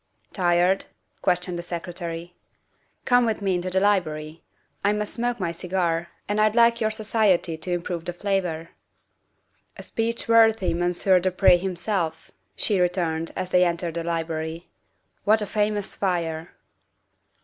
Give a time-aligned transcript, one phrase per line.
[0.43, 0.85] ''"Tired?"
[1.21, 2.33] questioned the Secretary."
[3.05, 4.41] Come with me into the library.
[4.83, 8.69] I must smoke my cigar, and I'd like your society to improve the flavor."
[9.77, 14.69] "A speech worthy Monsieur du Pre himself," she re turned as they entered the library."
[15.23, 16.51] "What a famous fire."